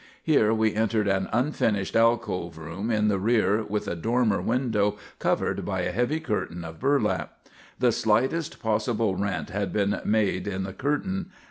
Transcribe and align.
Here 0.23 0.51
we 0.51 0.73
entered 0.73 1.07
an 1.07 1.29
unfinished 1.31 1.95
alcove 1.95 2.57
room 2.57 2.89
in 2.89 3.07
the 3.07 3.19
rear 3.19 3.63
with 3.63 3.87
a 3.87 3.95
dormer 3.95 4.41
window 4.41 4.97
covered 5.19 5.63
by 5.63 5.81
a 5.81 5.91
heavy 5.91 6.19
curtain 6.19 6.63
of 6.65 6.79
burlap. 6.79 7.37
The 7.77 7.91
slightest 7.91 8.59
possible 8.59 9.15
rent 9.15 9.51
had 9.51 9.71
been 9.71 10.01
made 10.03 10.47
in 10.47 10.63
the 10.63 10.73
curtain. 10.73 11.29